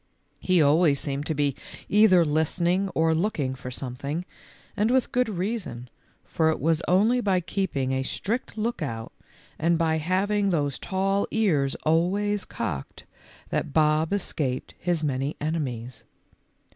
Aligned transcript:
He 0.39 0.63
always 0.63 0.99
seemed 0.99 1.27
to 1.27 1.35
be 1.35 1.55
either 1.87 2.25
listening 2.25 2.89
or 2.95 3.13
looking 3.13 3.53
for 3.53 3.69
something, 3.69 4.25
and 4.75 4.89
with 4.89 5.11
good 5.11 5.29
reason, 5.29 5.91
for 6.25 6.49
it 6.49 6.59
was 6.59 6.81
only 6.87 7.21
by 7.21 7.39
keeping 7.39 7.91
a 7.91 8.01
strict 8.01 8.57
lookout, 8.57 9.13
and 9.59 9.77
by 9.77 9.97
having 9.99 10.49
those 10.49 10.79
tall 10.79 11.27
ears 11.29 11.75
always 11.83 12.45
cocked, 12.45 13.05
that 13.49 13.73
Bob 13.73 14.11
escaped 14.11 14.73
his 14.79 15.03
many 15.03 15.37
enemies. 15.39 16.03